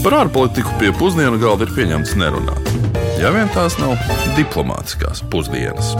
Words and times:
Par 0.00 0.14
ārpolitiku 0.16 0.70
pie 0.80 0.94
pusdienu 0.96 1.36
galda 1.36 1.66
ir 1.66 1.74
pieņemts 1.76 2.14
nerunāt. 2.16 2.68
Ja 3.20 3.28
vien 3.34 3.50
tās 3.52 3.74
nav 3.76 3.98
diplomātiskās 4.32 5.20
pusdienas. 5.28 5.90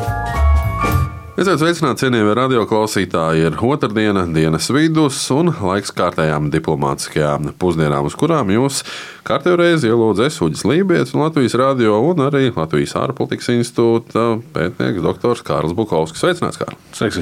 Esiet 1.36 1.60
sveicināti, 1.60 2.06
cienījamie 2.06 2.32
radioklausītāji. 2.38 3.44
Ir 3.50 3.58
otrdiena, 3.60 4.24
dienas 4.24 4.70
vidus 4.72 5.20
un 5.36 5.52
laiks 5.52 5.92
kārtējām 6.00 6.48
diplomātiskajām 6.54 7.52
pusdienām, 7.60 8.08
uz 8.08 8.16
kurām 8.16 8.48
jūs 8.56 8.80
kārtējo 9.28 9.60
reizi 9.60 9.92
ielūdzu 9.92 10.26
es, 10.30 10.40
Uģis 10.48 10.64
Lībijams, 10.72 11.12
Latvijas 11.20 11.60
radio 11.60 12.00
un 12.08 12.24
arī 12.24 12.46
Latvijas 12.56 12.96
ārpolitikas 13.04 13.52
institūta 13.52 14.30
pētnieks 14.56 15.04
dr. 15.04 15.44
Kārls 15.44 15.76
Bukovskis. 15.76 16.24
Sveicināts, 16.24 16.60
Kārl! 16.60 16.80
Sveiks! 16.96 17.20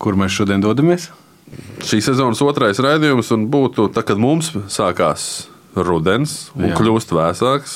Kur 0.00 0.16
mēs 0.16 0.40
šodien 0.40 0.64
dodamies? 0.64 1.10
Šī 1.84 2.00
sezonas 2.00 2.40
otrais 2.40 2.80
raidījums, 2.80 3.28
un 3.36 3.50
būtu 3.52 3.92
tā, 3.92 4.08
kad 4.08 4.16
mums 4.16 4.54
sākās 4.72 5.50
rudens 5.76 6.50
un 6.54 6.70
Jā. 6.70 6.78
kļūst 6.78 7.14
vēsāks. 7.14 7.74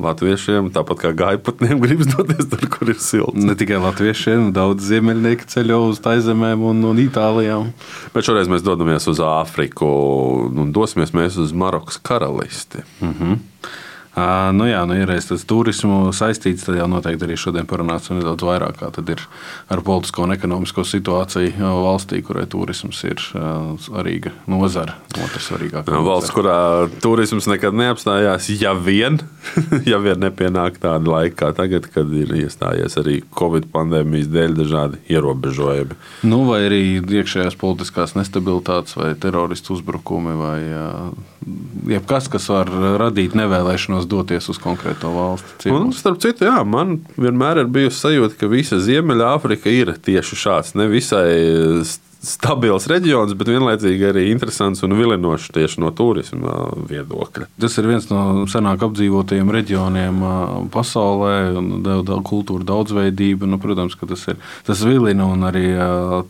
Latviešiem, 0.00 0.70
tāpat 0.72 1.02
kā 1.02 1.10
gaiputniem, 1.12 1.80
gribas 1.84 2.08
doties 2.08 2.48
tur, 2.48 2.62
kur 2.72 2.88
ir 2.88 2.96
silts. 3.02 3.44
Ne 3.44 3.52
tikai 3.58 3.76
latviešiem, 3.82 4.48
daudz 4.56 4.86
ziemeļnieki 4.88 5.48
ceļo 5.52 5.82
uz 5.90 6.00
Taizemēm 6.00 6.62
un, 6.70 6.80
un 6.88 7.02
Itālijām. 7.02 7.68
Bet 8.14 8.24
šoreiz 8.24 8.48
mēs 8.48 8.64
dodamies 8.64 9.08
uz 9.12 9.20
Āfriku 9.20 9.90
un 10.48 10.72
dosimies 10.72 11.12
uz 11.36 11.52
Marokas 11.52 12.00
karalisti. 12.00 12.80
Mm 13.02 13.14
-hmm. 13.18 13.38
Nu 14.56 14.66
jā, 14.68 14.82
nu, 14.88 14.96
ja 14.98 15.06
reiz 15.08 15.28
tas 15.28 15.44
turismu 15.48 16.10
saistīts, 16.16 16.66
tad 16.66 16.78
jau 16.78 16.88
noteikti 16.90 17.26
arī 17.26 17.36
šodien 17.40 17.68
parunāsim 17.70 18.18
nedaudz 18.18 18.44
vairāk, 18.46 18.80
kā 18.80 18.90
tad 18.94 19.10
ir 19.12 19.22
ar 19.70 19.82
politisko 19.86 20.24
un 20.26 20.34
ekonomisko 20.34 20.84
situāciju 20.86 21.72
valstī, 21.84 22.20
kurai 22.26 22.46
turisms 22.50 23.02
ir 23.08 23.22
svarīga 23.84 24.34
nozara. 24.50 24.96
Otrs 25.16 25.50
svarīgākais. 25.50 26.04
Valsts, 26.06 26.34
kurā 26.34 26.58
turisms 27.02 27.48
nekad 27.50 27.76
neapstājās, 27.76 28.50
ja 28.60 28.74
vien, 28.76 29.20
ja 29.90 30.00
vien 30.02 30.20
nepienāk 30.22 30.80
tāda 30.82 31.10
laika 31.10 31.40
kā 31.44 31.52
tagad, 31.56 31.88
kad 31.94 32.10
ir 32.14 32.34
iestājies 32.42 32.98
arī 33.00 33.20
Covid 33.38 33.70
pandēmijas 33.72 34.30
dēļ 34.32 34.56
dažādi 34.58 35.00
ierobežojumi. 35.10 35.98
Nu, 36.28 36.42
vai 36.48 36.62
arī 36.68 36.82
iekšējās 37.00 37.58
politiskās 37.60 38.16
nestabilitātes 38.18 38.98
vai 38.98 39.14
teroristu 39.20 39.76
uzbrukumi 39.76 40.36
vai 40.38 40.60
jebkas, 41.90 42.28
kas 42.32 42.48
var 42.52 42.70
radīt 43.00 43.34
nevēlēšanos 43.38 44.08
doties 44.10 44.50
uz 44.52 44.60
konkrēto 44.62 45.12
valsti. 45.14 45.70
Un, 45.74 45.90
starp 45.96 46.20
citu, 46.22 46.48
jā, 46.48 46.60
man 46.66 46.98
vienmēr 47.20 47.64
ir 47.64 47.72
bijusi 47.72 48.02
sajūta, 48.02 48.38
ka 48.40 48.50
visa 48.50 48.80
Ziemeļāfrika 48.82 49.72
ir 49.72 49.94
tieši 50.02 50.40
šāds 50.44 50.76
nevisai 50.78 51.30
stabils 52.20 52.84
reģions, 52.90 53.32
bet 53.38 53.48
vienlaicīgi 53.48 54.04
arī 54.10 54.26
interesants 54.28 54.84
un 54.84 54.92
vilinošs 54.98 55.48
tieši 55.56 55.80
no 55.80 55.88
turisma 55.96 56.68
viedokļa. 56.90 57.48
Tas 57.60 57.78
ir 57.80 57.88
viens 57.88 58.08
no 58.10 58.44
senāk 58.50 58.84
apdzīvotajiem 58.84 59.52
reģioniem 59.54 60.20
pasaulē, 60.74 61.34
un 61.56 62.22
kultūra 62.26 62.66
daudzveidība. 62.68 63.48
Nu, 63.48 63.56
protams, 63.62 63.96
ka 63.96 64.08
tas 64.10 64.26
ir 64.28 64.38
tas 64.68 64.84
vilina 64.84 65.26
un 65.32 65.48
arī 65.48 65.66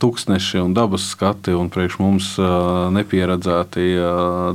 tūkstneši 0.00 0.62
un 0.62 0.78
dabas 0.78 1.10
skati 1.10 1.56
un 1.58 1.72
priekš 1.74 1.98
mums 1.98 2.32
nepieredzēti 2.94 3.90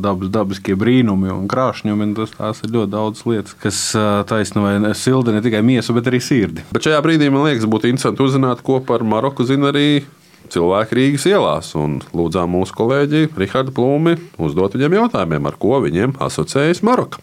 dabas, 0.03 0.31
dabiskie 0.31 0.79
brīnumi 0.79 1.33
un 1.35 1.49
krāšņumi. 1.51 2.09
Un 2.09 2.17
tas, 2.17 2.35
tās 2.39 2.63
ir 2.63 2.73
ļoti 2.77 2.93
daudz 2.95 3.25
lietas, 3.27 3.59
kas 3.59 3.85
taisno 4.31 4.63
vai 4.65 4.95
silda 4.95 5.35
ne 5.35 5.43
tikai 5.43 5.65
miesu, 5.65 5.95
bet 5.97 6.07
arī 6.11 6.23
sirdi. 6.23 6.63
Bet 6.71 6.87
šajā 6.87 7.03
brīdī 7.03 7.27
man 7.33 7.49
liekas, 7.49 7.67
būtu 7.67 7.91
interesanti 7.91 8.23
uzzināt, 8.23 8.63
ko 8.65 8.79
par 8.79 9.03
Maroku 9.03 9.43
zina 9.47 9.73
arī 9.75 10.05
cilvēki 10.55 10.97
Rīgas 10.99 11.25
ielās. 11.29 11.73
Lūdzām 12.15 12.55
mūsu 12.55 12.75
kolēģi 12.77 13.27
Rihardu 13.35 13.73
Plūmi 13.75 14.15
uzdot 14.41 14.77
viņiem 14.77 14.99
jautājumiem, 15.01 15.49
ar 15.49 15.59
ko 15.59 15.81
viņiem 15.83 16.15
asociējas 16.23 16.83
Maroka. 16.85 17.21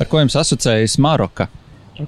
Ar 0.00 0.08
ko 0.10 0.24
jums 0.24 0.36
asociējas 0.40 0.98
Maroka? 1.02 1.48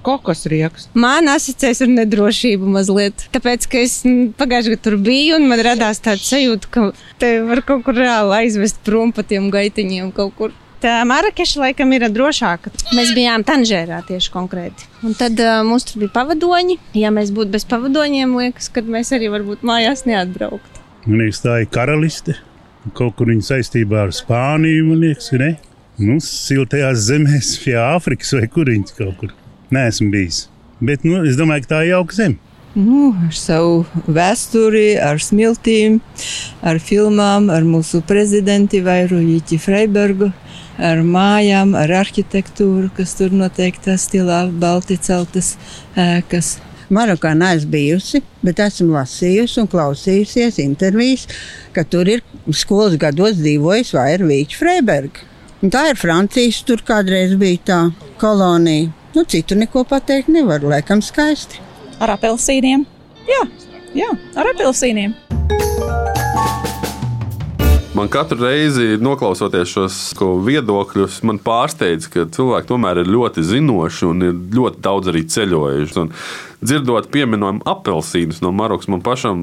Kokos 0.03 0.43
rieks. 0.51 0.89
Man 0.99 1.31
asociējas 1.31 1.85
ar 1.85 1.91
nedrošību 1.93 2.69
mazliet. 2.75 3.29
Tāpēc, 3.35 3.69
ka 3.71 3.79
es 3.87 4.01
pagājušajā 4.03 4.75
gadā 4.75 4.83
tur 4.83 4.97
biju, 4.99 5.37
un 5.39 5.47
man 5.53 5.63
radās 5.63 6.03
tāds 6.03 6.27
sajūta, 6.27 6.71
ka 6.75 6.87
te 7.23 7.37
var 7.47 7.63
kaut 7.69 7.87
kur 7.87 7.95
reāli 7.95 8.35
aizvest 8.41 8.83
prom 8.87 9.15
pa 9.15 9.23
tiem 9.23 9.47
gaitiņiem 9.55 10.11
kaut 10.17 10.35
kur. 10.41 10.57
Tā 10.83 10.99
Marakeša 11.09 11.63
laikam 11.63 11.93
ir 11.97 12.05
drošāka. 12.13 12.71
Mēs 12.97 13.15
bijām 13.17 13.45
Tanžērā 13.49 14.03
tieši 14.09 14.33
konkrēti. 14.35 14.89
Un 15.07 15.15
tad 15.17 15.41
uh, 15.41 15.63
mums 15.65 15.87
tur 15.89 16.03
bija 16.03 16.13
pavadoņi. 16.19 16.77
Ja 17.01 17.13
mēs 17.15 17.33
būtu 17.35 17.55
bez 17.55 17.65
pavadoņiem, 17.71 18.35
liekas, 18.37 18.69
ka 18.75 18.85
mēs 18.85 19.15
arī 19.17 19.31
varbūt 19.33 19.65
mājās 19.67 20.05
neatbrauktu. 20.09 20.85
Man 21.07 21.23
liekas, 21.23 21.41
tā 21.47 21.63
ir 21.63 21.71
karaliste. 21.73 22.37
Kaut 22.97 23.17
kur 23.19 23.33
viņa 23.33 23.49
saistībā 23.49 24.05
ar 24.05 24.13
Spāniju, 24.15 24.91
man 24.91 25.01
liekas, 25.07 25.33
ne? 25.41 25.55
Nu, 25.97 26.19
siltajās 26.21 27.07
zemēs, 27.09 27.55
pie 27.63 27.79
Āfrikas 27.81 28.35
vai 28.37 28.45
kur 28.53 28.69
viņas 28.69 28.99
kaut 28.99 29.17
kur. 29.23 29.33
Nē, 29.73 29.89
esmu 29.89 30.13
bijis. 30.13 30.45
Bet 30.85 31.09
nu, 31.09 31.23
es 31.25 31.41
domāju, 31.41 31.65
ka 31.65 31.73
tā 31.73 31.81
ir 31.87 31.95
jauka 31.95 32.19
zeme. 32.19 32.46
Nu, 32.77 33.15
ar 33.25 33.33
savu 33.33 33.87
vēsturi, 34.13 34.99
ar 35.01 35.17
smiltīm, 35.17 35.95
ar 36.61 36.77
filmām, 36.77 37.47
ar 37.49 37.65
mūsu 37.65 38.03
prezidentu 38.05 38.83
Vairu 38.85 39.17
Jīķi 39.17 39.57
Freibergu 39.63 40.29
ar 40.77 41.01
mājām, 41.01 41.73
ar 41.73 41.95
arhitektūru, 42.03 42.91
kas 42.99 43.15
tur 43.17 43.33
noteiktā 43.33 43.97
stilā, 43.97 44.43
balti 44.53 44.99
celtas 45.01 45.55
ēkas. 45.97 46.59
Marokā 46.93 47.33
neesmu 47.35 47.73
bijusi, 47.73 48.21
bet 48.45 48.61
esmu 48.63 48.93
lasījusi 48.93 49.63
un 49.63 49.71
klausījusies 49.73 50.61
intervijas, 50.63 51.25
ka 51.73 51.83
tur 51.83 52.11
ir 52.13 52.23
skolas 52.53 52.99
gados 53.01 53.41
dzīvojis 53.41 53.95
Vairvīķa 53.97 54.59
Freiberga. 54.61 55.25
Un 55.65 55.73
tā 55.73 55.89
ir 55.95 55.97
Francijas, 55.97 56.61
tur 56.69 56.85
kādreiz 56.85 57.33
bija 57.41 57.63
tā 57.73 57.81
kolonija. 58.21 58.93
Nu, 59.17 59.25
citu 59.25 59.57
neko 59.57 59.87
pateikt 59.89 60.29
nevaru, 60.29 60.69
laikam 60.77 61.01
skaisti. 61.01 61.65
Ar 61.97 62.13
apelsīniem? 62.13 62.85
Jā, 63.25 63.45
jā 63.97 64.11
ar 64.37 64.51
apelsīniem. 64.53 65.15
Man 67.97 68.11
katru 68.13 68.43
reizi, 68.45 68.99
noklausoties 69.01 69.71
šos 69.73 69.97
viedokļus, 70.45 71.23
man 71.25 71.39
pārsteidz, 71.41 72.11
ka 72.13 72.27
cilvēki 72.29 72.69
tomēr 72.69 73.01
ir 73.01 73.09
ļoti 73.09 73.45
zinoši 73.49 74.05
un 74.11 74.27
ir 74.27 74.35
ļoti 74.59 74.83
daudz 74.85 75.09
arī 75.09 75.23
ceļojuši. 75.33 75.97
Un 76.03 76.13
dzirdot 76.65 77.09
pieminojumu 77.13 77.65
apelsīnus 77.69 78.41
no 78.45 78.53
Marokas, 78.57 78.89
man 78.89 79.03
pašam 79.05 79.43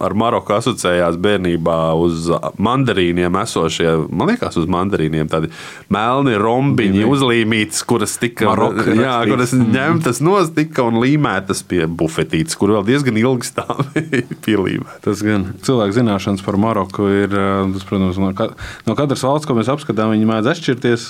ar 0.00 0.14
Maroku 0.16 0.54
asociējās 0.54 1.16
bērnībā 1.20 1.76
uz 1.98 2.28
mandarīniem 2.60 3.36
esošie, 3.42 3.88
man 4.12 4.30
liekas, 4.30 4.58
uz 4.60 4.68
mandarīniem 4.70 5.28
tādi 5.30 5.50
melni 5.92 6.36
rombiņi 6.40 7.06
uzlīmītas, 7.08 7.82
kuras 7.88 8.16
tika 8.20 8.50
Maroka, 8.50 8.84
jā, 8.96 9.16
kuras 9.30 9.54
ņemtas 9.56 10.20
nostika 10.24 10.84
un 10.86 11.00
līmētas 11.02 11.64
pie 11.68 11.86
bufetītes, 11.88 12.58
kur 12.60 12.74
vēl 12.76 12.86
diezgan 12.88 13.18
ilgi 13.20 13.50
stāvēja 13.50 14.22
pielīmēt. 14.46 15.00
Tas 15.06 15.24
gan 15.26 15.48
cilvēku 15.66 15.96
zināšanas 15.96 16.44
par 16.46 16.60
Maroku 16.60 17.08
ir, 17.22 17.32
tas, 17.32 17.86
protams, 17.88 18.20
no, 18.20 18.32
ka, 18.36 18.50
no 18.88 18.96
katras 18.98 19.24
valsts, 19.26 19.48
ko 19.48 19.56
mēs 19.58 19.72
apskatām, 19.72 20.12
viņi 20.14 20.28
mēdz 20.28 20.52
atšķirties, 20.54 21.08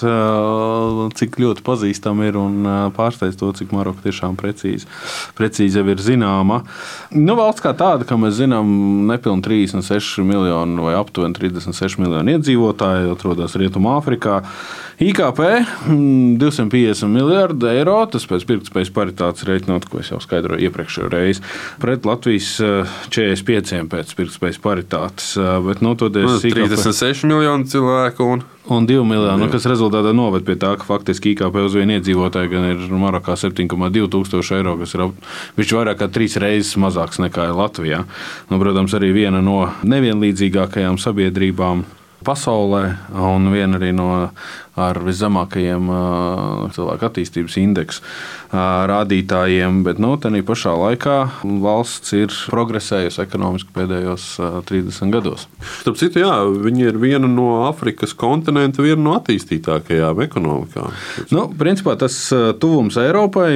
cik 1.20 1.40
ļoti 1.42 1.66
pazīstami 1.66 2.30
ir 2.30 2.38
un 2.40 2.70
pārsteidz 2.96 3.38
to, 3.40 3.50
cik 3.58 3.74
Maroka 3.76 4.06
tiešām 4.06 4.38
precīzi 4.40 4.88
precīzi 5.40 5.80
jau 5.80 5.86
ir 5.88 6.04
zināma. 6.04 6.60
Nu, 7.16 7.34
valsts 7.38 7.64
kā 7.64 7.72
tāda, 7.76 8.06
ka 8.08 8.18
mēs 8.20 8.36
zinām, 8.38 8.68
nepilnīgi 9.08 9.46
36 9.72 10.26
miljoni 10.26 10.84
vai 10.84 10.94
aptuveni 10.98 11.36
36 11.38 12.00
miljoni 12.02 12.36
iedzīvotāji 12.36 13.10
atrodas 13.14 13.56
Rietumāfrikā. 13.58 14.42
IKP 15.00 15.40
250 15.88 17.08
miljardi 17.08 17.70
eiro, 17.72 17.96
tas 18.12 18.26
pēc 18.28 18.44
pirktspējas 18.44 18.90
paritātes 18.92 19.46
reiķinot, 19.48 19.86
ko 19.88 20.02
es 20.02 20.10
jau 20.12 20.18
skaidroju 20.20 20.60
iepriekšējo 20.66 21.08
reizi, 21.08 21.44
pret 21.80 22.04
Latvijas 22.04 22.50
45 23.08 23.72
eh, 23.78 23.86
pēc 23.88 24.12
pirktspējas 24.18 24.58
paritātes. 24.60 25.30
Eh, 25.40 25.52
bet, 25.64 25.80
nu, 25.80 25.94
todies, 25.96 26.44
IKP... 26.44 26.66
36 26.76 27.24
miljoni 27.30 27.70
cilvēku 27.72 28.28
un 28.34 28.44
un 28.70 28.84
2 28.86 29.02
miljoni, 29.02 29.40
nu, 29.40 29.48
kas 29.50 29.64
rezultātā 29.66 30.12
noved 30.14 30.44
pie 30.46 30.54
tā, 30.60 30.74
ka 30.78 30.86
faktiski 30.86 31.32
IKP 31.32 31.56
uz 31.64 31.74
vienu 31.74 31.96
iedzīvotāju 31.96 32.50
gan 32.52 32.66
ir 32.68 32.82
Marokā 33.00 33.34
7,2 33.40 34.04
tūkstoši 34.12 34.58
eiro, 34.60 34.76
kas 34.78 34.92
ir 34.94 35.06
viņš 35.56 35.72
vairāk 35.78 35.98
kā 36.02 36.10
trīs 36.12 36.36
reizes 36.38 36.76
mazāks 36.78 37.18
nekā 37.24 37.48
Latvijā. 37.56 38.04
Nu, 38.52 38.60
protams, 38.62 38.94
arī 38.94 39.10
viena 39.16 39.40
no 39.42 39.64
nevienlīdzīgākajām 39.82 41.00
sabiedrībām 41.02 41.82
pasaulē, 42.24 42.84
un 43.16 43.50
viena 43.52 43.78
arī 43.80 43.90
no 43.96 44.10
ar 44.78 45.00
viszemākajiem 45.02 45.88
cilvēku 46.76 47.08
attīstības 47.08 47.56
indeksu 47.60 48.04
rādītājiem, 48.50 49.84
bet 49.86 50.00
nu, 50.02 50.16
tādā 50.18 50.40
pašā 50.46 50.72
laikā 50.74 51.16
valsts 51.62 52.14
ir 52.16 52.32
progresējusi 52.50 53.20
ekonomiski 53.22 53.70
pēdējos 53.76 54.24
30 54.66 55.12
gados. 55.14 55.46
Starp 55.82 55.98
citu, 56.00 56.22
jā, 56.24 56.32
viņi 56.50 56.88
ir 56.90 56.98
viena 56.98 57.30
no 57.30 57.68
Āfrikas 57.68 58.14
kontinenta, 58.18 58.82
viena 58.82 59.02
no 59.04 59.14
attīstītākajām 59.20 60.22
ekonomikām. 60.26 60.96
Nu, 61.30 61.46
principā 61.60 61.94
tas 62.00 62.16
tuvums 62.62 62.98
Eiropai, 62.98 63.52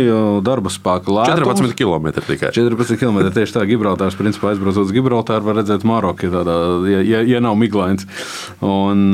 darba 0.47 0.71
spēka 0.71 1.11
lētums. 1.11 1.75
14 1.75 1.79
km 1.79 2.11
tikai. 2.21 2.53
14 2.55 3.01
km 3.01 3.33
tieši 3.35 3.57
tā, 3.57 3.67
Gibraltārs, 3.67 4.19
principā 4.19 4.53
aizbraucot 4.53 4.87
uz 4.87 4.95
Gibraltāru, 4.95 5.49
var 5.49 5.59
redzēt 5.59 5.87
Maroku, 5.89 6.31
ja, 6.31 7.03
ja, 7.03 7.25
ja 7.35 7.43
nav 7.43 7.59
miglains. 7.59 8.07
Un, 8.63 9.11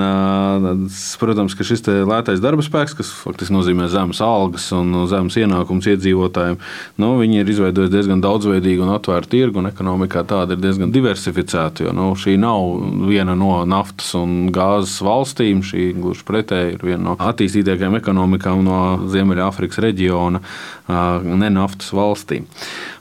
protams, 1.21 1.57
ka 1.57 1.65
šis 1.67 1.89
lētais 2.09 2.43
darba 2.43 2.65
spēks, 2.65 2.95
kas 2.99 3.11
faktiski 3.25 3.55
nozīmē 3.55 3.89
zemes 3.93 4.21
algas 4.25 4.69
un 4.77 5.05
zemes 5.11 5.37
ienākums 5.41 5.89
iedzīvotājiem, 5.93 6.59
nu, 7.03 7.11
viņi 7.21 7.43
ir 7.43 7.53
izveidojuši 7.55 7.95
diezgan 7.95 8.23
daudzveidīgu 8.25 8.87
un 8.87 8.95
atvērtu 8.95 9.33
tirgu, 9.35 9.63
un 9.63 9.71
ekonomikā 9.71 10.25
tāda 10.29 10.57
ir 10.57 10.63
diezgan 10.63 10.95
diversificēta. 10.95 11.87
Jo 11.87 11.97
nu, 11.97 12.11
šī 12.19 12.37
nav 12.41 12.67
viena 13.11 13.37
no 13.39 13.61
naftas 13.69 14.13
un 14.19 14.51
gāzes 14.55 14.99
valstīm, 15.07 15.65
šī 15.67 15.91
gluži 15.99 16.27
pretēji 16.29 16.77
ir 16.77 16.87
viena 16.93 17.03
no 17.11 17.19
attīstītākajām 17.31 17.99
ekonomikām 18.01 18.65
no 18.67 18.81
Ziemeļāfrikas 19.11 19.83
reģiona, 19.85 20.43
ne 20.89 21.53
naftas 21.55 21.93
valstīm. 21.97 22.49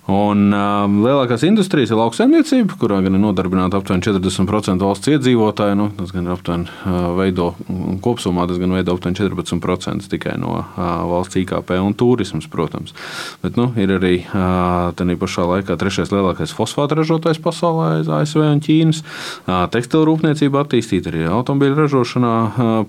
Un 0.10 0.48
um, 0.56 0.96
lielākās 1.04 1.44
industrijas 1.46 1.92
ir 1.94 2.00
lauksaimniecība, 2.00 2.78
kurā 2.82 2.98
gan 3.06 3.14
ir 3.14 3.22
nodarbināta 3.22 3.78
aptuveni 3.78 4.02
40% 4.08 4.82
valsts 4.82 5.12
iedzīvotāju. 5.12 5.76
Nu, 5.78 5.90
tas 6.00 6.14
gan 6.16 6.26
ir 6.26 6.34
aptuveni 6.34 6.66
uh, 6.66 7.12
veido 7.20 7.52
kopumā, 8.02 8.48
tas 8.50 8.58
gan 8.62 8.74
veido 8.80 8.96
aptuveni 8.96 9.20
14% 9.20 10.10
tikai 10.10 10.38
no 10.42 10.64
valsts 10.76 11.40
IKP 11.44 11.76
un 11.84 11.94
turisms, 11.98 12.48
protams. 12.52 12.96
Bet 13.44 13.60
nu, 13.60 13.70
ir 13.80 13.94
arī 14.00 14.16
tādā 14.32 15.18
pašā 15.20 15.46
laikā 15.50 15.78
trešais 15.80 16.12
lielākais 16.14 16.54
fosfāta 16.56 16.98
ražotājs 17.00 17.42
pasaulē 17.44 18.00
aiz 18.00 18.10
ASV 18.20 18.44
un 18.46 18.62
Ķīnas. 18.64 19.04
Tekstilu 19.74 20.06
rūpniecība 20.10 20.64
attīstīta 20.64 21.12
arī 21.12 21.26
automobīļu 21.30 21.80
ražošanā 21.84 22.34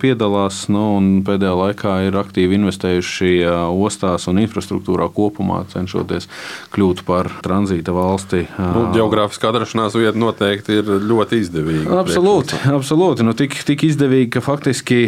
piedalās, 0.02 0.62
nu, 0.72 0.84
un 0.98 1.10
pēdējā 1.26 1.54
laikā 1.60 1.94
ir 2.08 2.18
aktīvi 2.20 2.58
investējuši 2.60 3.32
ostās 3.70 4.28
un 4.30 4.42
infrastruktūrā 4.44 5.08
kopumā, 5.14 5.62
cenšoties 5.72 6.28
kļūt 6.74 7.04
par 7.08 7.30
tranzīta 7.44 7.94
valsti. 7.96 8.44
Nu, 8.58 8.86
Geogrāfiskā 8.94 9.50
atrašanās 9.50 9.96
vieta 9.98 10.18
noteikti 10.20 10.80
ir 10.80 10.92
ļoti 11.10 11.40
izdevīga. 11.44 12.00
Absolūti, 12.02 12.60
absolūti. 12.70 13.26
Nu, 13.26 13.34
tik, 13.38 13.56
tik 13.66 13.86
izdevīgi, 13.88 14.30
ka 14.36 14.44
faktiski 14.44 15.02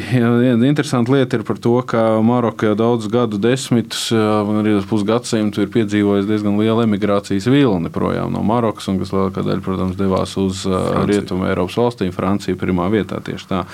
interesanta 0.73 1.13
lieta 1.13 1.39
ir 1.39 1.45
par 1.47 1.61
to, 1.63 1.75
ka 1.87 2.21
Maroka 2.25 2.71
jau 2.71 2.77
daudz 2.79 3.09
gadu 3.13 3.39
desmitus, 3.43 4.09
arī 4.13 4.75
pusgadsimtu 4.89 5.63
ir 5.63 5.73
piedzīvojusi 5.75 6.31
diezgan 6.31 6.59
liela 6.61 6.87
emigrācijas 6.89 7.49
vilni 7.53 7.93
projām 7.93 8.33
no 8.35 8.43
Marokas, 8.47 8.89
un 8.91 9.01
kas 9.03 9.13
lielākā 9.15 9.45
daļa, 9.47 9.65
protams, 9.65 9.99
devās 10.01 10.37
uz 10.41 10.65
Franciju. 10.65 11.09
Rietumu 11.13 11.51
Eiropas 11.51 11.79
valstīm. 11.79 12.15
Francija 12.17 12.59
pirmā 12.59 12.89
vietā 12.93 13.21
tieši 13.25 13.51
tā. 13.51 13.67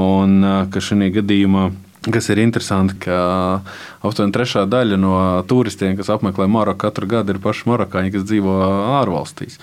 Un 0.00 0.42
ka 0.72 0.82
šī 0.82 1.12
gadījumā 1.20 1.70
Kas 2.00 2.30
ir 2.32 2.38
interesanti, 2.40 2.94
ka 3.04 3.60
aptuveni 4.00 4.32
trešā 4.32 4.62
daļa 4.72 4.96
no 4.96 5.16
turistiem, 5.44 5.98
kas 5.98 6.08
apmeklē 6.08 6.46
Maroku 6.48 6.80
katru 6.86 7.04
gadu, 7.10 7.34
ir 7.34 7.40
paši 7.44 7.66
marokāņi, 7.68 8.12
kas 8.14 8.24
dzīvo 8.24 8.54
ārvalstīs. 8.96 9.58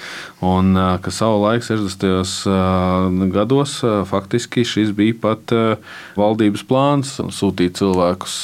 Un 0.45 0.77
ka 1.01 1.13
savulaik, 1.13 1.65
60. 1.65 3.25
gados, 3.33 3.79
faktiski 4.11 4.61
šis 4.69 4.91
bija 4.93 5.15
pat 5.23 5.53
valdības 6.19 6.65
plāns 6.69 7.15
sūtīt 7.17 7.79
cilvēkus, 7.81 8.35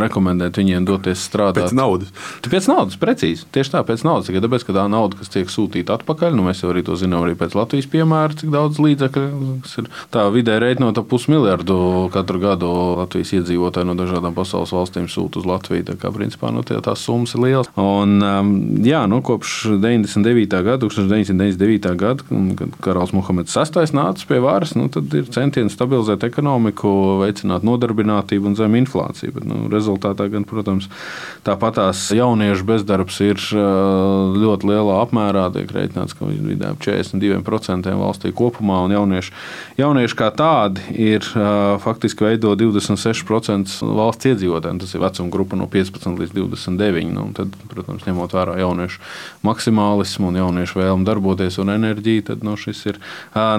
rekomendēt 0.00 0.56
viņiem 0.56 0.88
doties 0.88 1.20
strādāt. 1.20 1.68
Pēc 1.68 1.76
naudas. 1.76 2.16
Pēc 2.48 2.70
naudas, 2.72 2.96
precīzi. 3.04 3.44
Tieši 3.52 3.74
tā, 3.76 3.84
pēc 3.84 4.06
naudas. 4.08 4.30
Tikai 4.30 4.40
tāpēc, 4.46 4.64
ka 4.64 4.78
tā 4.80 4.86
nauda, 4.88 5.20
kas 5.20 5.28
tiek 5.36 5.52
sūtīta 5.52 5.98
atpakaļ, 6.00 6.32
nu 6.40 6.48
mēs 6.48 6.64
jau 6.64 6.72
arī 6.72 6.86
to 6.88 6.96
zinām 6.96 7.28
arī 7.28 7.36
pēc 7.36 7.58
Latvijas 7.60 7.90
piemēra, 7.92 8.40
cik 8.40 8.56
daudz 8.56 8.80
līdzekļu, 8.80 9.28
kas 9.68 9.78
ir 9.84 9.92
tā 10.16 10.24
vidē 10.32 10.56
reiķinot 10.64 11.04
ap 11.04 11.12
pusmiljardu 11.12 11.78
katru 12.16 12.40
gadu 12.48 12.72
Latvijas 13.02 13.28
iedzīvotāju 13.36 13.41
iedzīvotāji 13.42 13.88
no 13.88 13.96
dažādām 13.98 14.34
pasaules 14.36 14.72
valstīm 14.74 15.08
sūta 15.10 15.40
uz 15.42 15.48
Latviju. 15.48 15.84
Tā 15.90 15.96
kā 16.00 16.12
principā 16.14 16.52
nu, 16.54 16.62
tie, 16.66 16.78
tās 16.84 17.02
summas 17.04 17.34
ir 17.36 17.42
lielas. 17.44 17.70
Un, 17.80 18.16
um, 18.22 18.52
jā, 18.86 19.02
nu, 19.10 19.20
kopš 19.24 19.74
99. 19.82 20.48
gada, 20.48 20.78
1999. 20.86 21.90
gada, 21.98 22.26
kad 22.58 22.76
karalis 22.84 23.14
Muhameds 23.16 23.56
VI 23.56 23.90
nāca 23.96 24.28
pie 24.28 24.40
varas, 24.42 24.74
nu, 24.78 24.88
tad 24.92 25.12
ir 25.16 25.28
centieni 25.32 25.72
stabilizēt 25.72 26.24
ekonomiku, 26.26 26.92
veicināt 27.22 27.66
nodarbinātību 27.66 28.52
un 28.52 28.58
zemu 28.58 28.80
inflāciju. 28.82 29.36
Bet, 29.36 29.48
nu, 29.48 29.66
rezultātā, 29.72 30.28
gan, 30.32 30.46
protams, 30.48 30.88
tāpatās 31.46 32.04
jauniešu 32.14 32.66
bezdarbs 32.68 33.20
ir 33.24 33.40
uh, 33.56 34.36
ļoti 34.38 34.70
lielā 34.70 35.00
apmērā. 35.06 35.48
Tiek 35.56 35.72
rēķināts, 35.74 36.16
ka 36.18 36.28
vidēji 36.30 36.78
42% 36.86 37.96
valstī 37.98 38.32
kopumā 38.36 38.82
un 38.86 38.96
jaunieši, 38.96 39.34
jaunieši 39.80 40.18
kā 40.18 40.30
tādi 40.36 40.96
ir 41.02 41.26
uh, 41.34 41.78
faktiski 41.82 42.28
veido 42.28 42.54
26% 42.58 43.31
10% 43.32 43.94
valsts 43.96 44.28
iedzīvotājiem. 44.32 44.80
Tas 44.82 44.94
ir 44.94 45.02
vecuma 45.02 45.32
grupa 45.32 45.58
no 45.58 45.68
15 45.70 46.20
līdz 46.20 46.34
29. 46.36 47.12
Nu, 47.12 47.28
tad, 47.36 47.54
protams, 47.70 48.04
ņemot 48.06 48.34
vērā 48.36 48.58
jauniešu 48.62 49.00
maksimālismu 49.46 50.30
un 50.30 50.40
jauniešu 50.40 50.80
vēlmu 50.80 51.06
darboties 51.08 51.58
un 51.62 51.72
enerģiju, 51.74 52.26
tad 52.30 52.44
nu, 52.46 52.56
šis 52.60 52.84
ir 52.92 53.00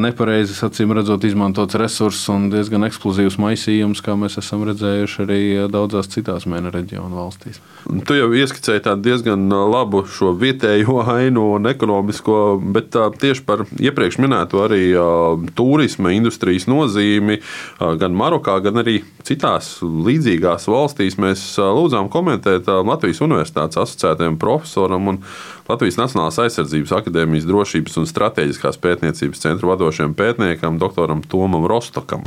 nepareizi, 0.03 0.55
acīm 0.67 0.93
redzot, 0.95 1.25
izmantots 1.27 1.77
resurss 1.79 2.29
un 2.33 2.49
diezgan 2.53 2.87
eksplozīvs 2.87 3.39
maisījums, 3.41 4.03
kā 4.03 4.15
mēs 4.19 4.39
esam 4.41 4.65
redzējuši 4.69 5.23
arī 5.25 5.41
daudzās 5.73 6.11
citās 6.13 6.47
mēneša 6.49 6.73
reģionu 6.77 7.19
valstīs. 7.19 7.59
Tu 8.07 8.17
jau 8.17 8.29
ieskicēji 8.35 8.85
tādu 8.85 9.09
diezgan 9.09 9.47
labu 9.49 10.03
šo 10.09 10.33
vietējo 10.39 11.01
ainu 11.13 11.45
un 11.57 11.69
ekonomisko, 11.69 12.37
bet 12.75 12.95
tieši 13.21 13.43
par 13.47 13.65
iepriekš 13.79 14.19
minēto 14.23 14.63
arī 14.63 14.83
turisma 15.57 16.13
industrijas 16.15 16.67
nozīmi 16.71 17.39
gan 17.79 18.15
Marokā, 18.17 18.59
gan 18.63 18.81
arī 18.83 19.01
citās 19.27 19.62
līdzīgās 19.81 20.67
valstīs. 20.71 21.17
Mēs 21.21 21.45
lūdzām 21.57 22.09
komentēt 22.13 22.67
Latvijas 22.67 23.23
Universitātes 23.25 23.79
asociētajam 23.83 24.39
profesoram 24.41 25.13
un 25.13 25.21
Latvijas 25.69 25.99
Nacionālās 26.01 26.41
aizsardzības 26.43 26.95
akadēmijas 26.99 27.47
drošības 27.49 27.99
un 28.01 28.09
strateģiskās 28.09 28.81
pētniecības 28.83 29.47
centra 29.47 29.73
vadošajam 29.73 30.15
pētniekam, 30.19 30.81
doktoram 30.81 31.23
Tomam 31.27 31.67
Rostokam. 31.69 32.25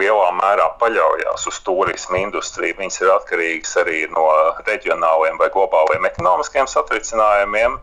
Lielā 0.00 0.30
mērā 0.38 0.66
paļaujas 0.80 1.46
uz 1.50 1.60
turismu 1.66 2.18
industriju. 2.20 2.78
Viņas 2.80 3.00
ir 3.02 3.12
atkarīgas 3.14 3.76
arī 3.82 4.00
no 4.12 4.26
reģionāliem 4.66 5.38
vai 5.40 5.50
globāliem 5.52 6.06
ekonomiskiem 6.08 6.68
satricinājumiem. 6.70 7.78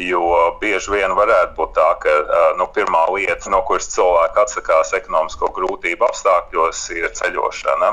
Jo 0.00 0.24
bieži 0.60 0.94
vien 0.94 1.14
varētu 1.16 1.54
būt 1.58 1.74
tā, 1.76 1.88
ka 2.02 2.14
nu, 2.58 2.66
pirmā 2.74 3.04
lieta, 3.12 3.50
no 3.52 3.60
kuras 3.68 3.90
cilvēki 3.92 4.40
atsakās 4.44 4.94
ekonomisko 4.96 5.50
grūtību 5.56 6.08
apstākļos, 6.08 6.82
ir 6.96 7.10
ceļošana. 7.18 7.90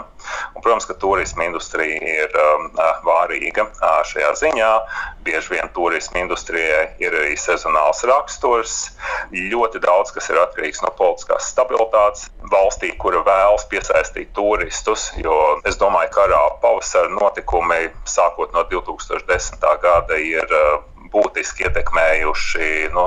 Un, 0.55 0.61
protams, 0.61 0.87
ka 0.87 0.95
turisma 1.01 1.47
industrija 1.49 1.99
ir 1.99 2.37
um, 2.39 2.69
vārīga 3.05 3.67
šajā 4.07 4.31
ziņā. 4.43 4.71
Bieži 5.25 5.57
vien 5.57 5.69
turisma 5.75 6.23
industrijai 6.23 6.85
ir 7.03 7.13
arī 7.13 7.35
sezonāls 7.37 8.05
raksturs. 8.09 8.77
Ļoti 9.35 9.83
daudz 9.83 10.13
kas 10.15 10.31
ir 10.31 10.39
atkarīgs 10.41 10.81
no 10.85 10.93
politiskās 10.97 11.51
stabilitātes 11.51 12.29
valstī, 12.51 12.93
kura 13.01 13.21
vēlas 13.27 13.40
piesaistīt 13.71 14.31
turistus. 14.37 15.09
Jo 15.21 15.37
es 15.67 15.79
domāju, 15.81 16.11
ka 16.15 16.25
arā 16.27 16.41
pavasara 16.63 17.11
notikumi 17.13 17.89
sākot 18.09 18.53
no 18.55 18.63
2010. 18.71 19.67
gada 19.83 20.17
ir 20.17 20.57
būtiski 21.11 21.67
ietekmējuši 21.67 22.91
nu, 22.95 23.05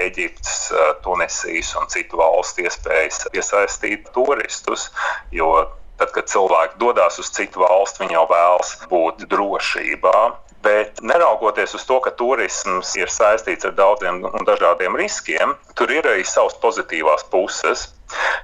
Eģiptes, 0.00 0.72
Tunisijas 1.04 1.74
un 1.80 1.88
citu 1.92 2.20
valstu 2.20 2.64
iespējas 2.64 3.26
piesaistīt 3.32 4.08
turistus. 4.16 4.90
Tad, 5.94 6.10
kad 6.10 6.26
cilvēki 6.26 6.80
dodas 6.80 7.20
uz 7.22 7.28
citu 7.30 7.62
valstu, 7.62 8.02
viņi 8.02 8.16
jau 8.16 8.24
vēlas 8.30 8.72
būt 8.90 9.28
drošībā. 9.30 10.22
Bet 10.64 11.02
neraugoties 11.04 11.76
uz 11.76 11.84
to, 11.84 12.00
ka 12.00 12.10
turisms 12.16 12.94
ir 12.96 13.12
saistīts 13.12 13.68
ar 13.68 13.74
daudziem 13.76 14.22
un 14.24 14.46
dažādiem 14.48 14.96
riskiem, 14.96 15.52
tur 15.76 15.92
ir 15.92 16.08
arī 16.08 16.24
savas 16.26 16.56
pozitīvās 16.62 17.26
puses. 17.30 17.90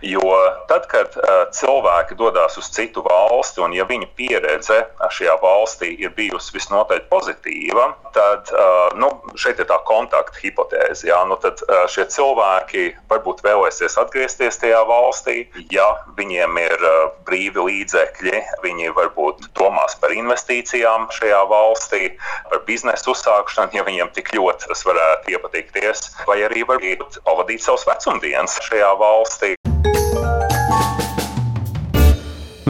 Jo 0.01 0.23
tad, 0.69 0.87
kad 0.89 1.17
uh, 1.19 1.45
cilvēki 1.53 2.17
dodas 2.17 2.57
uz 2.61 2.71
citu 2.73 3.03
valsti, 3.05 3.61
un 3.61 3.75
ja 3.77 3.85
viņa 3.89 4.09
pieredze 4.17 4.79
šajā 5.13 5.37
valstī 5.43 5.91
ir 6.01 6.15
bijusi 6.17 6.55
visnotaļ 6.57 7.03
pozitīva, 7.11 7.91
tad 8.17 8.49
uh, 8.55 8.89
nu, 8.97 9.11
šeit 9.37 9.61
ir 9.61 9.69
tā 9.69 9.77
kontakta 9.89 10.41
hipotēze. 10.41 11.09
Jā, 11.11 11.21
nu, 11.29 11.37
tad 11.43 11.61
uh, 11.67 11.85
šie 11.91 12.07
cilvēki 12.13 12.87
varbūt 13.11 13.45
vēlēsies 13.45 13.99
atgriezties 14.01 14.61
tajā 14.63 14.81
valstī, 14.89 15.45
ja 15.75 15.87
viņiem 16.17 16.59
ir 16.65 16.87
uh, 16.87 17.13
brīvi 17.29 17.67
līdzekļi, 17.69 18.41
viņi 18.65 18.95
varbūt 18.97 19.51
domās 19.61 19.99
par 20.01 20.17
investīcijām 20.17 21.11
šajā 21.15 21.45
valstī, 21.51 22.15
par 22.49 22.65
biznesu 22.69 23.13
uzsākšanu, 23.15 23.77
ja 23.77 23.87
viņiem 23.87 24.13
tik 24.17 24.33
ļoti 24.37 24.73
tas 24.73 24.85
varētu 24.89 25.37
iepatikties, 25.37 26.09
vai 26.29 26.41
arī 26.49 26.65
varbūt 26.69 27.21
pavadīt 27.29 27.65
savus 27.65 27.87
vecumdienas 27.89 28.61
šajā 28.65 28.93
valstī. 29.01 29.55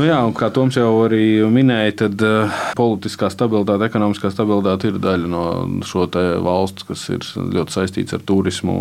Nu 0.00 0.06
jā, 0.08 0.16
kā 0.32 0.48
Toms 0.48 0.78
jau 0.78 0.88
arī 1.04 1.42
minēja, 1.52 1.92
tad 2.06 2.22
uh, 2.24 2.60
politiskā 2.78 3.28
stabilitāte, 3.28 3.84
ekonomiskā 3.84 4.30
stabilitāte 4.32 4.88
ir 4.88 4.94
daļa 4.96 5.28
no 5.28 5.42
šo 5.84 6.06
valstu, 6.40 6.86
kas 6.88 7.02
ir 7.12 7.26
ļoti 7.36 7.74
saistīts 7.74 8.16
ar 8.16 8.22
turismu. 8.24 8.76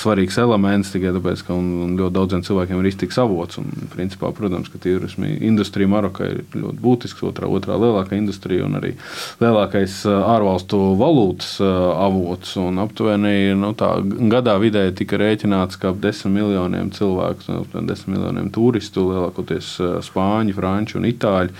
Svarīgs 0.00 0.38
elements 0.40 0.94
tikai 0.94 1.12
tāpēc, 1.12 1.42
ka 1.44 1.56
ļoti 1.58 2.14
daudziem 2.14 2.44
cilvēkiem 2.46 2.80
ir 2.80 2.88
iztiks 2.88 3.20
avots. 3.20 3.60
Un, 3.60 3.68
principā, 3.92 4.30
protams, 4.32 4.70
ka 4.72 4.80
turisma 4.80 5.28
industrija 5.28 5.90
Marokā 5.92 6.30
ir 6.30 6.40
ļoti 6.56 6.80
būtisks, 6.86 7.26
otrā, 7.28 7.52
otrā 7.52 7.76
lielākā 7.82 8.16
industrija 8.16 8.64
un 8.64 8.80
arī 8.80 8.94
lielākais 9.42 9.98
eh, 10.08 10.16
ārvalstu 10.36 10.80
valūtas 10.96 11.52
uh, 11.60 11.76
avots. 12.06 12.56
Un 12.64 12.80
aptuveni 12.80 13.52
nu, 13.60 13.74
tā, 13.76 13.92
gadā 14.32 14.56
vidēji 14.64 14.96
tika 15.02 15.20
rēķināts, 15.20 15.76
ka 15.84 15.92
ap 15.92 16.00
10 16.00 16.32
miljoniem 16.32 16.88
cilvēku, 16.96 17.44
nu, 17.52 17.86
10 17.92 18.08
miljoniem 18.14 18.50
turistu, 18.56 19.10
lielākoties 19.12 19.76
Spāņu 20.06 20.45
spāņi, 20.46 20.54
franči 20.54 20.96
un 20.98 21.04
itāļi 21.04 21.50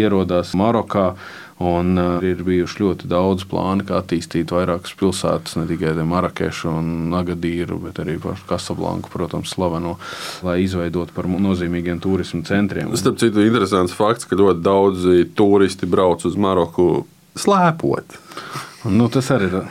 ierodās 0.00 0.54
Marokā. 0.54 1.14
Un 1.62 1.94
ir 2.26 2.40
bijuši 2.42 2.80
ļoti 2.82 3.06
daudz 3.06 3.44
plānu, 3.46 3.84
kā 3.86 4.00
attīstīt 4.02 4.50
vairākas 4.50 4.92
pilsētas, 4.98 5.54
ne 5.54 5.68
tikai 5.68 5.94
Marakešu 6.02 6.68
un 6.68 7.14
Agadīru, 7.14 7.78
bet 7.78 8.00
arī 8.02 8.18
Kasablanku, 8.48 9.08
protams, 9.08 9.54
slaveno, 9.54 9.94
lai 10.42 10.64
izveidotu 10.64 11.14
par 11.14 11.30
nozīmīgiem 11.30 12.02
turismu 12.02 12.42
centriem. 12.42 12.90
Starp 12.98 13.22
citu, 13.22 13.46
interesants 13.46 13.94
fakts, 13.94 14.26
ka 14.26 14.34
ļoti 14.34 14.66
daudzi 14.66 15.24
turisti 15.38 15.86
brauc 15.86 16.26
uz 16.26 16.34
Maroku 16.34 17.06
slēpot. 17.38 18.18
Nu, 18.90 19.06
tas 19.08 19.30
arī 19.30 19.52
ir. 19.52 19.62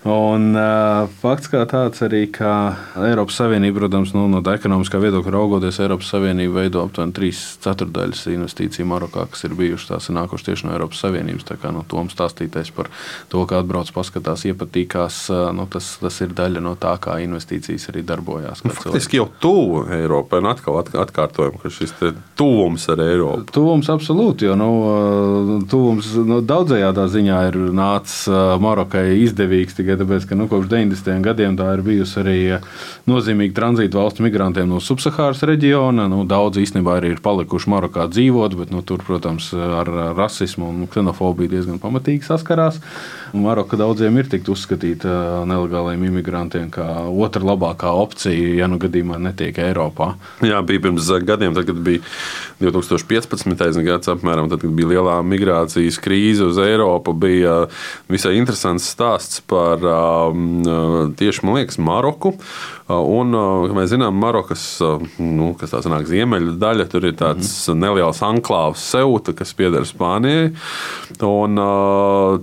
Un, 0.00 0.54
uh, 0.56 1.10
fakts 1.20 1.50
kā 1.52 1.60
tāds 1.68 2.00
arī, 2.06 2.22
ka 2.32 2.72
Eiropas 3.04 3.36
Savienība, 3.36 3.82
protams, 3.82 4.14
nu, 4.16 4.22
no 4.32 4.40
tā 4.40 4.54
ekonomiskā 4.56 4.96
viedokļa 5.02 5.34
raugoties, 5.34 5.76
Eiropas 5.84 6.08
Savienība 6.14 6.62
veido 6.62 6.80
aptuveni 6.86 7.12
3 7.18 7.40
ceturdaļas 7.66 8.22
investīciju 8.32 8.86
Marokā, 8.88 9.26
kas 9.28 9.44
ir 9.44 9.56
bijušas 9.58 9.90
tās 9.90 10.08
nākušas 10.16 10.46
tieši 10.46 10.66
no 10.68 10.72
Eiropas 10.72 11.02
Savienības. 11.04 11.44
Tā 11.50 11.58
kā 11.60 11.72
no 11.76 11.84
Tom 11.88 12.08
stāstītais 12.08 12.72
par 12.72 12.88
to, 13.28 13.42
kā 13.50 13.60
atbrauc, 13.60 13.90
paskatās, 13.92 14.46
iepatīkās, 14.48 15.18
nu, 15.58 15.68
tas, 15.68 15.90
tas 16.00 16.16
ir 16.24 16.32
daļa 16.38 16.64
no 16.64 16.72
tā, 16.80 16.94
kā 17.04 17.18
investīcijas 17.20 17.90
arī 17.92 18.00
darbojās. 18.08 18.64
Nu, 18.64 18.72
faktiski 18.72 19.20
jau 19.20 19.28
tuvu 19.44 19.84
Eiropai, 19.98 20.40
un 20.40 20.48
atkal 20.54 20.80
atkārtojam, 20.80 21.60
ka 21.60 21.74
šis 21.76 21.92
tuvums 22.40 22.88
ar 22.88 23.04
Eiropu. 23.04 23.52
Tuvums 23.52 23.92
absolūti, 23.92 24.48
jo 24.48 24.56
nu, 24.56 24.70
tuvums 25.68 26.08
nu, 26.24 26.40
daudzējādā 26.40 27.04
ziņā 27.12 27.44
ir 27.52 27.62
nācis 27.76 28.24
Marokai 28.64 29.06
izdevīgs 29.26 29.76
tikai 29.76 29.89
tāpēc, 29.98 30.26
ka 30.30 30.38
nu, 30.38 30.46
kopš 30.50 30.68
90. 30.70 31.20
gadiem 31.24 31.56
tā 31.58 31.68
ir 31.74 31.82
bijusi 31.86 32.18
arī 32.22 32.38
nozīmīga 33.10 33.56
tranzīta 33.56 33.98
valstu 33.98 34.24
migrantiem 34.26 34.68
no 34.70 34.80
subsahāras 34.84 35.42
reģiona. 35.48 36.06
Nu, 36.10 36.22
daudz 36.28 36.60
īstenībā 36.62 36.98
arī 37.00 37.14
ir 37.16 37.24
palikuši 37.24 37.70
Marokā 37.72 38.06
dzīvot, 38.12 38.56
bet 38.60 38.74
nu, 38.74 38.84
tur, 38.86 39.02
protams, 39.06 39.50
ar 39.54 39.90
rasismu 40.18 40.68
un 40.70 40.86
ksenofobiju 40.90 41.54
diezgan 41.54 41.80
pamatīgi 41.82 42.28
saskarās. 42.28 42.80
Maroka 43.36 43.78
daudziem 43.78 44.16
ir 44.18 44.28
tikt 44.30 44.48
uzskatīta 44.50 45.44
nelegāliem 45.48 46.02
imigrantiem 46.08 46.70
kā 46.74 46.86
otra 47.08 47.44
labākā 47.52 47.92
opcija, 47.94 48.54
ja 48.58 48.68
nu 48.70 48.80
gadījumā 48.82 49.20
netiek 49.22 49.58
Eiropā. 49.62 50.12
Jā, 50.44 50.60
bija 50.66 50.82
pirms 50.86 51.10
gadiem, 51.26 51.54
tad, 51.54 51.68
kad 51.68 51.78
bija 51.84 52.02
2015. 52.60 53.80
gads, 53.86 54.10
apmēram, 54.10 54.50
tad, 54.50 54.64
kad 54.64 54.74
bija 54.74 54.90
lielā 54.94 55.18
migrācijas 55.26 56.00
krīze 56.02 56.48
uz 56.48 56.58
Eiropu, 56.62 57.14
bija 57.14 57.62
visai 58.10 58.36
interesants 58.40 58.88
stāsts 58.90 59.42
par 59.46 59.79
um, 59.86 61.12
tieši, 61.18 61.44
man 61.46 61.60
liekas, 61.60 61.78
Maroku. 61.82 62.34
Un, 62.90 63.34
kā 63.70 63.76
mēs 63.76 63.92
zinām, 63.92 64.16
Marokas 64.18 64.64
nu, 65.22 65.52
sanāk, 65.62 66.08
ziemeļu 66.10 66.56
daļa 66.58 66.88
tur 66.90 67.06
ir 67.06 67.14
tāds 67.18 67.46
mm 67.46 67.74
-hmm. 67.74 67.80
neliels 67.84 68.22
anklāvs 68.26 68.82
Seuta, 68.90 69.32
kas 69.32 69.54
pieder 69.54 69.86
Spānijai. 69.86 70.50
Un, 71.22 71.60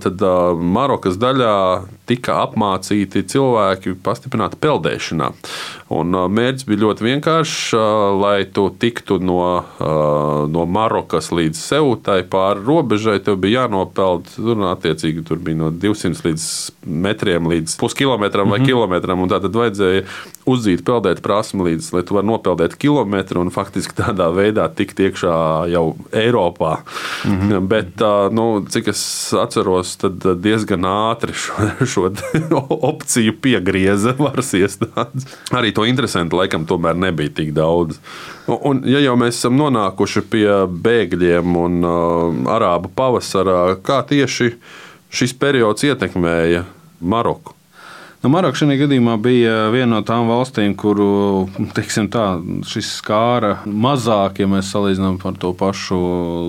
tad 0.00 0.24
Marokas 0.56 1.18
daļā 1.20 1.82
tika 2.08 2.40
apmācīti 2.46 3.26
cilvēki 3.28 3.98
pastiprināti 4.02 4.56
peldēšanā. 4.56 5.32
Un 5.88 6.12
mērķis 6.12 6.66
bija 6.68 6.82
ļoti 6.82 7.04
vienkāršs, 7.06 7.60
lai 8.20 8.42
tu 8.52 8.66
tiktu 8.68 9.16
no, 9.24 9.40
no 10.52 10.64
Marokas 10.68 11.30
līdz 11.32 11.56
Seutai 11.56 12.20
pāri 12.28 12.60
robežai. 12.66 13.16
Tev 13.24 13.38
bija 13.40 13.64
jānopeld, 13.64 14.28
tur, 14.34 14.60
attiecīgi, 14.68 15.24
tur 15.24 15.40
bija 15.40 15.62
no 15.62 15.70
200 15.72 16.26
līdz 16.26 16.48
metriem 16.84 17.48
līdz 17.48 17.78
puskilometram 17.80 18.44
mm 18.44 18.48
-hmm. 18.48 18.58
vai 18.58 18.58
mhm. 18.60 18.68
kilometram. 18.68 19.24
Tā 19.28 19.40
tad 19.40 19.56
vajadzēja 19.56 20.04
uzzīt 20.48 20.84
peldēt 20.84 21.22
prasmi 21.24 21.64
līdz, 21.70 21.92
lai 21.92 22.02
tu 22.02 22.16
varētu 22.16 22.30
nopeldēt 22.32 22.76
kilometru 22.76 23.40
un 23.40 23.50
faktiski 23.50 23.96
tādā 23.96 24.28
veidā 24.34 24.68
tikt 24.68 25.00
iekšā 25.00 25.68
jau 25.72 25.96
Eiropā. 26.12 26.76
Mm 27.24 27.40
-hmm. 27.40 27.66
Bet, 27.68 28.00
nu, 28.32 28.64
cik 28.68 28.88
es 28.88 29.32
atceros, 29.32 29.96
tad 29.96 30.24
diezgan 30.42 30.84
ātri 30.84 31.32
šo, 31.32 31.52
šo 31.92 32.12
opciju 32.68 33.32
piegrieza 33.40 34.14
varas 34.18 34.52
iestādes. 34.54 35.26
Arī 35.50 35.72
to 35.78 35.86
interesantu 35.86 36.40
laikam 36.40 36.66
tomēr 36.66 36.98
nebija 36.98 37.30
tik 37.40 37.52
daudz. 37.56 38.00
Un, 38.50 38.82
ja 38.88 39.02
jau 39.04 39.14
mēs 39.20 39.38
esam 39.38 39.54
nonākuši 39.60 40.24
pie 40.32 40.48
bēgļiem 40.86 41.60
un 41.60 41.78
uh, 41.86 42.40
arābu 42.58 42.90
pavasara, 42.98 43.76
kā 43.84 44.02
tieši 44.08 44.56
šis 45.14 45.36
periods 45.38 45.86
ietekmēja 45.86 46.66
Maroku? 46.98 47.54
Nu, 48.18 48.32
Maroka 48.34 48.58
šajā 48.58 48.74
gadījumā 48.80 49.12
bija 49.22 49.68
viena 49.70 49.92
no 49.92 49.98
tām 50.02 50.26
valstīm, 50.26 50.72
kuru 50.74 51.46
tā, 52.10 52.24
šis 52.66 52.88
skāra 52.96 53.60
mazāk, 53.62 54.40
ja 54.42 54.48
mēs 54.50 54.72
salīdzinām 54.74 55.20
ar 55.22 55.36
to 55.38 55.52
pašu 55.54 55.98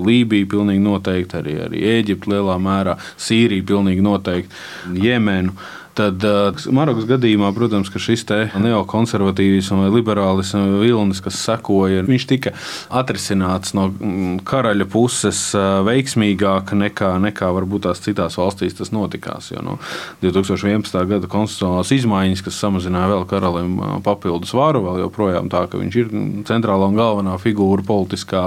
Lībiju, 0.02 0.48
pilnīgi 0.50 0.82
noteikti 0.82 1.38
arī, 1.38 1.54
arī 1.68 1.84
Eģiptu 1.92 2.32
lielā 2.34 2.56
mērā, 2.58 2.96
Sīriju 3.14 3.68
pilnīgi 3.70 4.02
noteikti, 4.02 4.64
Jemenu. 4.98 5.54
Tad 5.98 6.22
uh, 6.22 6.54
Marokas 6.70 7.06
gadījumā, 7.08 7.50
protams, 7.56 7.90
ka 7.90 7.98
šis 7.98 8.22
neokonservatīvisms 8.62 9.82
vai 9.82 9.88
liberālisms 9.90 10.78
vilnis, 10.78 11.20
kas 11.24 11.40
sekoja, 11.42 12.04
viņš 12.06 12.26
tika 12.30 12.52
atrisināts 13.00 13.74
no 13.74 13.88
mm, 13.90 14.42
karaļa 14.46 14.86
puses 14.90 15.40
uh, 15.58 15.80
veiksmīgāk 15.86 16.70
nekā, 16.78 17.10
nekā 17.26 17.50
varbūt 17.56 17.88
tās 17.88 18.02
citās 18.04 18.38
valstīs 18.38 18.78
tas 18.78 18.92
notikās. 18.94 19.50
Jo 19.50 19.64
no 19.66 19.76
nu, 19.80 20.30
2011. 20.30 20.94
gada 21.10 21.30
konstitucionālās 21.30 21.90
izmaiņas, 21.96 22.44
kas 22.46 22.60
samazināja 22.62 23.10
vēl 23.16 23.26
karalim 23.32 23.74
uh, 23.80 23.96
papildus 24.06 24.54
varu, 24.54 24.84
vēl 24.86 25.02
joprojām 25.06 25.50
tā, 25.50 25.64
ka 25.70 25.80
viņš 25.80 26.00
ir 26.04 26.14
centrālā 26.48 26.86
un 26.90 26.98
galvenā 27.00 27.34
figūra, 27.42 27.82
politiskā 27.86 28.44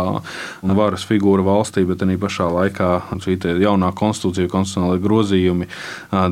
un 0.63 0.75
varas 0.79 1.03
figūra 1.09 1.43
valstī, 1.45 1.83
bet 1.89 2.05
arī 2.07 2.15
pašā 2.21 2.47
laikā 2.55 2.91
šī 3.23 3.37
jaunā 3.61 3.91
konstitūcija, 3.97 4.51
konstitucionālajie 4.51 5.03
grozījumi 5.03 5.69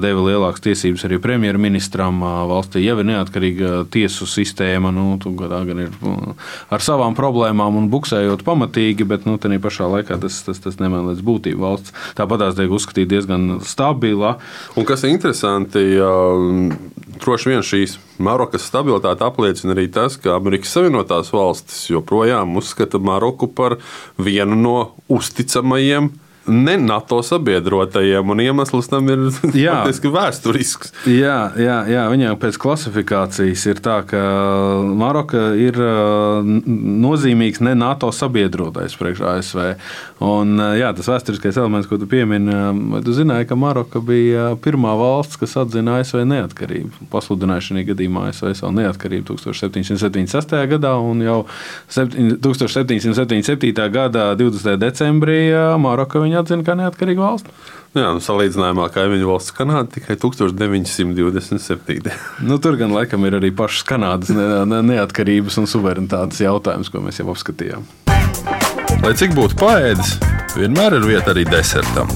deva 0.01 0.27
lielākas 0.29 0.63
tiesības 0.63 1.10
arī 1.11 1.19
premjerministram. 1.21 2.23
Valstī 2.49 2.85
jau 2.85 2.97
ir 3.01 3.07
neatkarīga 3.09 3.71
tiesu 3.91 4.27
sistēma, 4.29 4.93
nu, 4.95 5.19
gan 5.19 5.83
ir 5.85 5.91
ar 6.71 6.83
savām 6.83 7.15
problēmām 7.17 7.77
un 7.81 7.89
buksējot 7.91 8.45
pamatīgi, 8.47 9.07
bet 9.07 9.27
nu, 9.27 9.37
tādā 9.41 9.59
pašā 9.61 9.89
laikā 9.91 10.17
tas, 10.23 10.41
tas, 10.47 10.61
tas 10.63 10.79
nemaina 10.79 11.11
līdz 11.11 11.25
būtību 11.27 11.65
valsts. 11.65 11.95
Tāpat 12.17 12.45
tās 12.45 12.57
tiek 12.59 12.71
uzskatīta 12.71 13.11
diezgan 13.15 13.59
stabila. 13.67 14.37
Un 14.79 14.87
kas 14.87 15.05
ir 15.05 15.13
interesanti, 15.13 15.83
droši 17.21 17.51
vien 17.51 17.65
šīs 17.65 17.99
Marokas 18.21 18.67
stabilitāte 18.69 19.25
apliecina 19.25 19.75
arī 19.75 19.87
tas, 19.93 20.17
ka 20.21 20.35
Amerikas 20.37 20.73
Savienotās 20.75 21.31
valstis 21.33 21.87
joprojām 21.91 22.57
uzskata 22.59 23.01
Maroku 23.01 23.49
par 23.51 23.79
vienu 24.21 24.57
no 24.59 24.75
uzticamajiem 25.11 26.11
ne 26.47 26.73
NATO 26.81 27.19
sabiedrotajiem, 27.23 28.29
un 28.33 28.39
iemesls 28.41 28.87
tam 28.89 29.09
ir 29.13 29.27
faktiski 29.35 30.09
vēsturisks. 30.11 30.93
Jā, 31.09 31.51
jā, 31.59 31.77
jā, 31.91 32.05
viņiem 32.09 32.37
pēc 32.41 32.57
klasifikācijas 32.61 33.65
ir 33.69 33.81
tā, 33.85 33.99
ka 34.09 34.21
Maroka 34.97 35.51
ir 35.59 35.77
uh, 35.77 36.41
nozīmīgs 36.41 37.61
ne 37.65 37.75
NATO 37.77 38.09
sabiedrotais 38.15 38.95
priekš 38.97 39.21
ASV. 39.35 39.59
Un, 40.21 40.55
uh, 40.57 40.73
jā, 40.79 40.89
tas 40.97 41.09
vēsturiskais 41.11 41.59
elements, 41.61 41.89
ko 41.89 41.99
tu 42.01 42.09
piemini, 42.09 42.53
vai 42.95 43.03
tu 43.05 43.13
zināji, 43.15 43.47
ka 43.49 43.57
Maroka 43.59 44.01
bija 44.01 44.51
pirmā 44.61 44.95
valsts, 44.99 45.37
kas 45.41 45.55
atzina 45.61 45.99
ASV 46.01 46.23
neatkarību. 46.29 47.07
Pasludināja 47.13 47.67
šajā 47.69 47.85
gadījumā 47.91 48.27
ASV 48.31 48.51
savu 48.59 48.73
neatkarību 48.79 49.37
1776. 49.37 50.57
gadā, 50.73 50.95
un 51.01 51.21
jau 51.25 51.39
septiņ- 51.91 52.37
1777. 52.41 53.87
gada 53.93 54.31
20. 54.39 54.77
decembrī 54.81 55.39
uh, 55.53 55.77
Maroka 55.81 56.21
viņa 56.21 56.30
atzina 56.39 56.63
kā 56.67 56.75
neatkarīgu 56.79 57.21
valsti. 57.23 57.49
Jā, 57.97 58.07
nu, 58.15 58.21
salīdzinājumā 58.23 58.85
kaimiņu 58.95 59.27
valsts 59.27 59.51
Kanāda 59.57 59.89
tikai 59.97 60.15
1927. 60.15 62.11
Nu, 62.47 62.57
tur 62.63 62.77
gan 62.79 62.93
laikam 62.95 63.25
ir 63.27 63.35
arī 63.41 63.51
pašas 63.55 63.83
Kanādas 63.89 64.31
ne- 64.35 64.63
ne- 64.69 64.81
neatkarības 64.93 65.59
un 65.61 65.67
suverenitātes 65.67 66.39
jautājums, 66.45 66.89
ko 66.93 67.03
mēs 67.03 67.19
jau 67.21 67.27
apskatījām. 67.33 67.83
Lai 69.01 69.13
cik 69.17 69.35
būtu 69.35 69.57
paēdis, 69.59 70.15
vienmēr 70.55 70.99
ir 70.99 71.07
vieta 71.09 71.33
arī 71.35 71.43
desertam. 71.49 72.07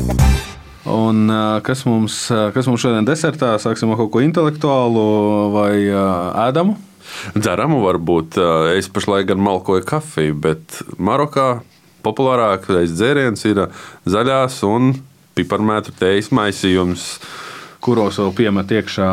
Un, 0.86 1.26
kas, 1.66 1.82
mums, 1.90 2.28
kas 2.54 2.68
mums 2.70 2.84
šodien 2.84 3.08
desertā? 3.08 3.56
Sāksim 3.60 3.90
ar 3.90 3.98
kaut 4.04 4.12
ko 4.14 4.22
intelektuālu 4.22 5.06
vai 5.56 5.72
ēdamu. 5.90 6.76
Dzeramu 7.34 7.80
varbūt 7.84 8.38
es 8.78 8.88
pašlaik 8.94 9.28
gan 9.32 9.42
malkoju 9.42 9.84
kafiju, 9.88 10.36
bet 10.46 10.80
Marokā 11.02 11.62
populārākais 12.06 12.94
dzēriens 12.96 13.46
ir 13.50 13.66
zaļās 14.10 14.62
un 14.70 14.94
piparmētru 15.36 15.96
teijas 16.00 16.32
maisījums. 16.36 17.10
Kuros 17.86 18.18
vēl 18.22 18.32
piemet 18.36 18.72
iekšā 18.80 19.10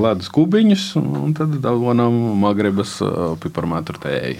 ledus 0.00 0.30
kubiņus, 0.32 0.84
un 1.00 1.34
tad 1.36 1.58
dabūjām 1.62 2.16
magrebas 2.40 2.96
piparmētru 3.42 4.00
tēju. 4.02 4.38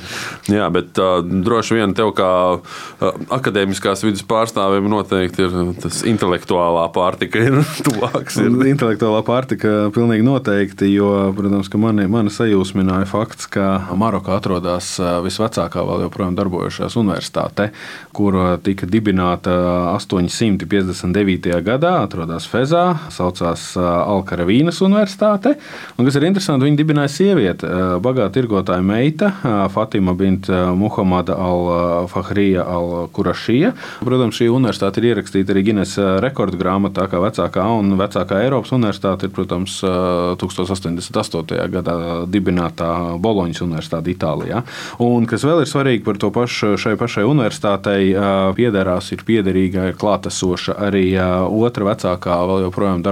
Jā, 0.53 0.69
bet 0.73 0.99
uh, 1.03 1.19
droši 1.21 1.79
vien 1.79 1.93
tev, 1.97 2.13
kā 2.17 2.31
uh, 2.57 3.19
akadēmiskās 3.37 4.05
vidas 4.07 4.25
pārstāvim, 4.29 4.89
noteikti 4.91 5.45
ir 5.47 5.57
tas 5.83 6.01
intelektuālā 6.09 6.87
pārtika, 6.95 7.43
ir 7.43 7.59
tuvāks. 7.87 8.39
Ir. 8.43 8.55
Intelektuālā 8.73 9.23
pārtika 9.27 9.75
pilnīgi 9.95 10.27
noteikti, 10.27 10.91
jo, 10.95 11.11
protams, 11.37 11.71
ka 11.73 11.81
mani, 11.81 12.09
mani 12.11 12.33
sajūsmināja 12.33 13.09
fakts, 13.11 13.51
ka 13.53 13.69
Marokā 13.99 14.39
atrodas 14.41 14.95
visvecākā 15.27 15.85
vēl 15.87 16.07
joprojām 16.07 16.37
darbojošās 16.39 16.97
universitāte, 17.01 17.71
kur 18.17 18.39
tika 18.65 18.89
dibināta 18.89 19.57
859. 19.97 21.53
gadā, 21.67 21.97
atrodas 22.07 22.49
Fezā, 22.51 22.87
saucās 23.13 23.66
Alkaravīnas 23.77 24.79
universitāte. 24.85 25.57
Un, 25.97 26.07
kas 26.07 26.19
ir 26.19 26.27
interesanti, 26.29 26.69
viņi 26.69 26.79
dibināja 26.79 27.13
sievieti, 27.13 27.67
ā, 27.67 27.97
bagāta 28.03 28.37
tirgotāja 28.37 28.85
meita, 28.85 29.33
Fatima 29.73 30.15
Bint 30.17 30.51
Muhamada 30.77 31.35
al-Fahrija 31.41 32.65
al-Kurašija. 32.69 33.73
Protams, 34.07 34.39
šī 34.39 34.51
universitāte 34.53 35.01
ir 35.03 35.11
ierakstīta 35.13 35.55
arī 35.55 35.65
Guinness 35.71 35.99
rekordu 36.23 36.61
grāmatā, 36.61 37.07
kā 37.11 37.21
vecākā 37.23 37.65
un 37.79 37.97
vecākā 37.99 38.43
Eiropas 38.45 38.75
universitāte 38.77 39.29
ir, 39.29 39.35
protams, 39.35 39.79
1088. 39.83 41.57
gadā 41.73 41.97
dibinātā 42.31 42.91
Boloņas 43.23 43.65
universitāte 43.65 44.13
Itālijā. 44.13 44.63
Un 45.03 45.27
kas 45.29 45.45
vēl 45.47 45.65
ir 45.65 45.71
svarīgi 45.71 46.05
par 46.07 46.21
to 46.21 46.31
pašu 46.35 46.75
šai 46.81 46.97
pašai 47.01 47.25
universitātei, 47.27 48.13
piederās, 48.57 49.11
ir 49.15 49.25
piederīga, 49.27 49.91
ir 49.91 49.99
klātesoša 50.01 50.77
arī 50.89 51.07
otra 51.17 51.91
vecākā, 51.93 52.37
vēl 52.51 52.67
joprojām 52.67 53.03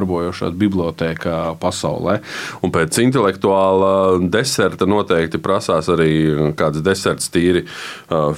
darbojošās 0.44 0.58
bibliotēka 0.58 1.56
pasaulē. 1.60 2.20
Un 2.62 2.72
pēc 2.72 2.98
intelektuāla 3.02 4.18
deserta 4.30 4.86
noteikti 4.86 5.38
prasās 5.38 5.88
arī 5.88 6.52
kāds 6.56 6.82
deserts 6.84 7.30
tīri 7.30 7.64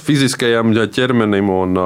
fiziskajam 0.03 0.73
ķermenim. 0.87 1.49
Un, 1.49 1.77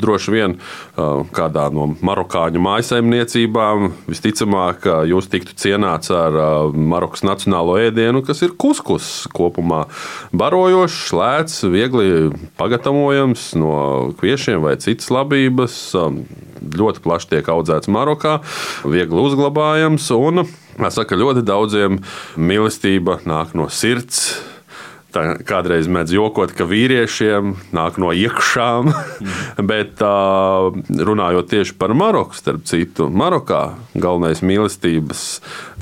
droši 0.00 0.32
vien 0.32 0.56
kādā 0.96 1.70
no 1.72 1.96
marokāņu 2.00 2.60
mājsaimniecībām 2.60 3.90
visticamāk 4.08 4.86
jūs 5.10 5.30
tiktu 5.30 5.56
cienāts 5.56 6.10
ar 6.10 6.36
Marokas 6.74 7.24
nacionālo 7.26 7.78
ēdienu, 7.80 8.24
kas 8.26 8.42
ir 8.42 8.54
kuskus. 8.58 9.26
Kopumā 9.34 9.86
barojošs, 10.32 11.12
lēts, 11.16 11.60
viegli 11.70 12.30
pagatavojams 12.60 13.54
no 13.60 13.74
kviešiem 14.20 14.62
vai 14.64 14.76
citas 14.80 15.10
labības. 15.12 15.80
Ļoti 16.60 17.02
plaši 17.04 17.32
tiek 17.34 17.50
audzēts 17.50 17.90
Marokā, 17.92 18.38
viegli 18.84 19.24
uzglabājams. 19.24 20.10
Un, 20.16 20.44
saka, 20.92 21.18
ļoti 21.18 21.44
daudziem 21.46 22.00
mīlestība 22.36 23.20
nāk 23.28 23.56
no 23.58 23.68
sirds. 23.72 24.38
Tā 25.10 25.24
kādreiz 25.42 25.88
mēdz 25.90 26.12
jokot, 26.14 26.52
ka 26.54 26.62
vīriešiem 26.70 27.56
nāk 27.74 27.96
no 27.98 28.12
iekšām, 28.14 28.92
bet 29.70 30.02
uh, 30.06 30.70
runājot 31.10 31.50
tieši 31.50 31.74
par 31.80 31.96
Maroku, 31.98 32.38
starp 32.38 32.62
citu, 32.70 33.08
Marokā 33.10 33.64
galvenais 33.98 34.44
mīlestības 34.46 35.24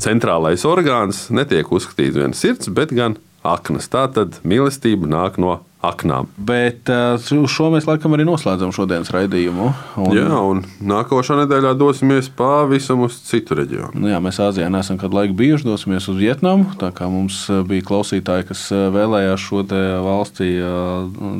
centrālais 0.01 0.65
orgāns 0.69 1.27
netiek 1.29 1.69
uzskatīts 1.69 2.17
viens 2.17 2.41
sirds, 2.41 2.73
bet 2.73 2.95
gan 2.97 3.19
aknas. 3.45 3.91
Tā 3.93 4.07
tad 4.17 4.41
mīlestība 4.49 5.11
nāk 5.11 5.37
no 5.37 5.59
aknām. 5.85 6.27
Bet 6.37 6.91
ā, 6.91 7.17
uz 7.17 7.53
šo 7.53 7.69
mēs 7.75 7.87
laikam 7.89 8.17
arī 8.17 8.27
noslēdzam 8.27 8.73
šodienas 8.75 9.13
raidījumu. 9.15 9.69
Un, 10.03 10.17
Jā, 10.17 10.41
un 10.43 10.63
nākošā 10.83 11.39
nedēļā 11.45 11.75
dosimies 11.79 12.31
pavisam 12.35 13.05
uz 13.07 13.21
citu 13.29 13.59
reģionu. 13.59 13.95
Nu 14.03 14.11
jā, 14.11 14.19
mēs 14.23 14.41
Āzijā 14.43 14.71
neesam 14.73 14.99
kādu 15.01 15.21
laiku 15.21 15.37
bijuši, 15.39 15.69
dosimies 15.69 16.09
uz 16.11 16.19
Vietnamu. 16.19 16.73
Tā 16.81 16.91
kā 16.97 17.07
mums 17.13 17.45
ā, 17.53 17.61
bija 17.69 17.87
klausītāji, 17.91 18.49
kas 18.51 18.65
ā, 18.75 18.89
vēlējās 18.95 19.45
šo 19.49 19.65
valsti 19.69 20.49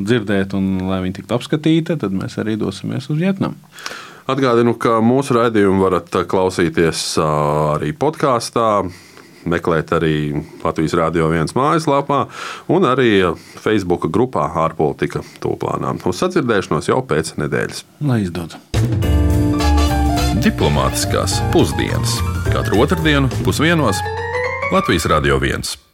dzirdēt, 0.05 0.53
un 0.57 0.85
lai 0.89 0.99
viņi 1.05 1.19
tiktu 1.19 1.35
apskatīti, 1.37 1.97
tad 1.99 2.15
mēs 2.15 2.37
arī 2.41 2.57
dosimies 2.59 3.09
uz 3.11 3.19
Vietnamu. 3.19 3.57
Atgādinu, 4.29 4.75
ka 4.77 4.99
mūsu 5.01 5.33
raidījumu 5.39 5.81
varat 5.81 6.13
klausīties 6.29 7.15
arī 7.23 7.95
podkāstā. 7.97 8.83
Meklēt 9.47 9.93
arī 9.95 10.15
Latvijas 10.63 10.95
Rādio 10.99 11.29
1 11.31 11.55
mājaslapā 11.55 12.25
un 12.71 12.87
arī 12.89 13.11
Facebook 13.59 14.09
grupā 14.11 14.49
ārpolitika 14.65 15.23
tūplānā. 15.43 15.95
Uz 16.09 16.23
sadzirdēšanos 16.23 16.91
jau 16.91 16.99
pēc 17.05 17.35
nedēļas. 17.39 17.85
Lai 18.09 18.23
izdodas! 18.25 18.59
Diplomātiskās 20.39 21.39
pusdienas 21.53 22.19
katru 22.53 22.79
otrdienu 22.85 23.27
pusdienos 23.43 23.99
Latvijas 24.71 25.09
Rādio 25.09 25.41
1. 25.41 25.88